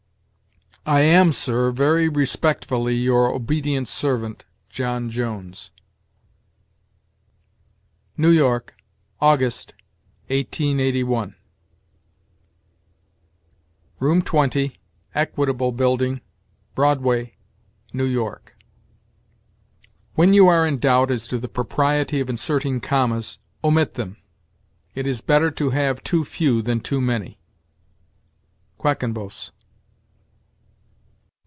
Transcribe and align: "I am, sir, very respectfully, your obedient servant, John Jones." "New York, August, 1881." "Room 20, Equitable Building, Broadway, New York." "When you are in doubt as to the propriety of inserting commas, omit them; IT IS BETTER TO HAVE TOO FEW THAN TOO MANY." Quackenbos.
"I 0.83 1.01
am, 1.01 1.31
sir, 1.31 1.69
very 1.69 2.09
respectfully, 2.09 2.95
your 2.95 3.31
obedient 3.31 3.87
servant, 3.87 4.45
John 4.67 5.11
Jones." 5.11 5.69
"New 8.17 8.31
York, 8.31 8.75
August, 9.19 9.73
1881." 10.29 11.35
"Room 13.99 14.23
20, 14.23 14.79
Equitable 15.13 15.71
Building, 15.71 16.21
Broadway, 16.73 17.35
New 17.93 18.03
York." 18.05 18.57
"When 20.15 20.33
you 20.33 20.47
are 20.47 20.65
in 20.65 20.79
doubt 20.79 21.11
as 21.11 21.27
to 21.27 21.37
the 21.37 21.47
propriety 21.47 22.19
of 22.19 22.27
inserting 22.27 22.81
commas, 22.81 23.37
omit 23.63 23.93
them; 23.93 24.17
IT 24.95 25.05
IS 25.05 25.21
BETTER 25.21 25.51
TO 25.51 25.69
HAVE 25.69 26.03
TOO 26.03 26.25
FEW 26.25 26.63
THAN 26.63 26.79
TOO 26.79 26.99
MANY." 26.99 27.39
Quackenbos. 28.79 29.51